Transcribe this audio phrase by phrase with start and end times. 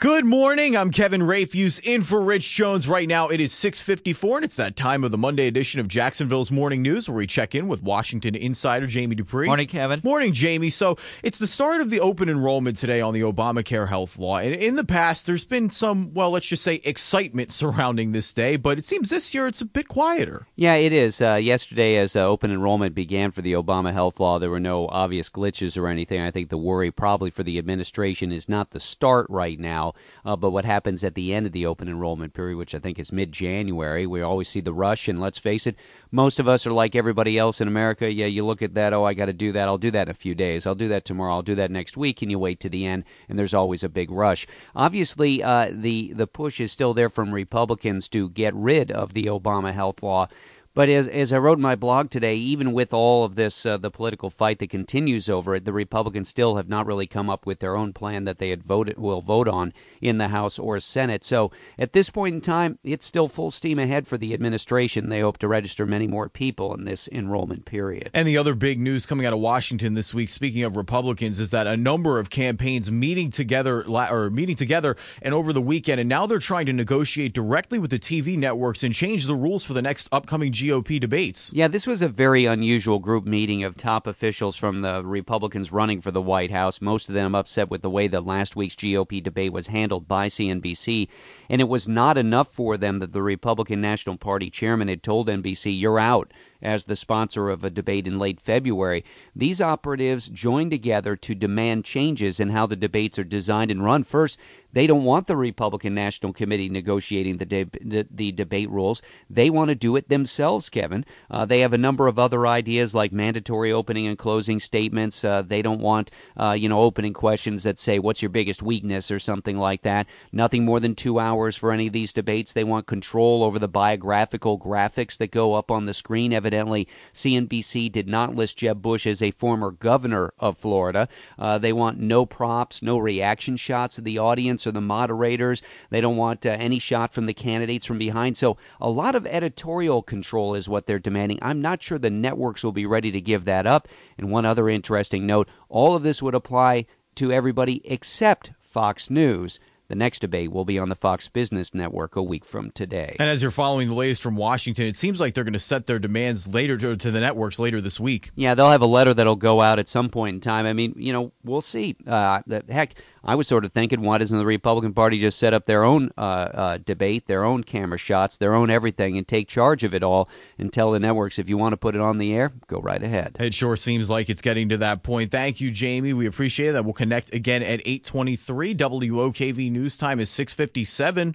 [0.00, 0.76] Good morning.
[0.76, 2.86] I'm Kevin Rafuse in for Rich Jones.
[2.86, 6.52] Right now it is 6:54 and it's that time of the Monday edition of Jacksonville's
[6.52, 9.46] Morning News where we check in with Washington insider Jamie Dupree.
[9.46, 10.00] Morning, Kevin.
[10.04, 10.70] Morning, Jamie.
[10.70, 14.38] So, it's the start of the open enrollment today on the Obamacare health law.
[14.38, 18.54] And in the past there's been some, well, let's just say excitement surrounding this day,
[18.54, 20.46] but it seems this year it's a bit quieter.
[20.54, 21.20] Yeah, it is.
[21.20, 24.86] Uh, yesterday as uh, open enrollment began for the Obama health law, there were no
[24.86, 26.20] obvious glitches or anything.
[26.20, 29.87] I think the worry probably for the administration is not the start right now
[30.24, 32.98] uh, but what happens at the end of the open enrollment period, which I think
[32.98, 34.06] is mid January.
[34.06, 35.76] We always see the rush, and let's face it,
[36.10, 38.12] most of us are like everybody else in America.
[38.12, 39.68] Yeah, you look at that, oh, I got to do that.
[39.68, 40.66] I'll do that in a few days.
[40.66, 41.34] I'll do that tomorrow.
[41.34, 43.88] I'll do that next week, and you wait to the end, and there's always a
[43.88, 44.46] big rush.
[44.74, 49.24] Obviously, uh, the the push is still there from Republicans to get rid of the
[49.24, 50.28] Obama health law.
[50.78, 53.78] But as, as I wrote in my blog today, even with all of this, uh,
[53.78, 57.46] the political fight that continues over it, the Republicans still have not really come up
[57.46, 60.78] with their own plan that they had voted will vote on in the House or
[60.78, 61.24] Senate.
[61.24, 65.08] So at this point in time, it's still full steam ahead for the administration.
[65.08, 68.10] They hope to register many more people in this enrollment period.
[68.14, 71.50] And the other big news coming out of Washington this week, speaking of Republicans, is
[71.50, 76.08] that a number of campaigns meeting together or meeting together and over the weekend, and
[76.08, 79.72] now they're trying to negotiate directly with the TV networks and change the rules for
[79.72, 80.67] the next upcoming GOP
[81.00, 81.52] debates.
[81.52, 86.00] Yeah, this was a very unusual group meeting of top officials from the Republicans running
[86.00, 86.80] for the White House.
[86.80, 90.28] Most of them upset with the way that last week's GOP debate was handled by
[90.28, 91.08] CNBC.
[91.48, 95.28] And it was not enough for them that the Republican National Party chairman had told
[95.28, 99.04] NBC, You're out as the sponsor of a debate in late February.
[99.34, 104.02] These operatives joined together to demand changes in how the debates are designed and run.
[104.02, 104.38] First,
[104.72, 109.00] they don't want the Republican National Committee negotiating the, de- the, the, debate rules.
[109.30, 111.06] They want to do it themselves, Kevin.
[111.30, 115.24] Uh, they have a number of other ideas like mandatory opening and closing statements.
[115.24, 119.10] Uh, they don't want, uh, you know, opening questions that say, what's your biggest weakness
[119.10, 120.06] or something like that.
[120.32, 122.52] Nothing more than two hours for any of these debates.
[122.52, 126.34] They want control over the biographical graphics that go up on the screen.
[126.48, 131.06] Evidently, CNBC did not list Jeb Bush as a former governor of Florida.
[131.38, 135.60] Uh, they want no props, no reaction shots of the audience or the moderators.
[135.90, 138.38] They don't want uh, any shot from the candidates from behind.
[138.38, 141.38] So a lot of editorial control is what they're demanding.
[141.42, 143.86] I'm not sure the networks will be ready to give that up.
[144.16, 146.86] And one other interesting note all of this would apply
[147.16, 149.60] to everybody except Fox News.
[149.88, 153.16] The next debate will be on the Fox Business Network a week from today.
[153.18, 155.86] And as you're following the latest from Washington, it seems like they're going to set
[155.86, 158.30] their demands later to, to, the networks later this week.
[158.34, 160.66] Yeah, they'll have a letter that'll go out at some point in time.
[160.66, 161.96] I mean, you know, we'll see.
[162.06, 165.54] Uh, the, heck, I was sort of thinking, why doesn't the Republican Party just set
[165.54, 169.48] up their own uh, uh, debate, their own camera shots, their own everything, and take
[169.48, 170.28] charge of it all
[170.58, 173.02] and tell the networks if you want to put it on the air, go right
[173.02, 173.36] ahead.
[173.40, 175.30] It sure seems like it's getting to that point.
[175.30, 176.12] Thank you, Jamie.
[176.12, 176.84] We appreciate that.
[176.84, 178.74] We'll connect again at 823.
[178.74, 181.26] WOKV News Time is 657.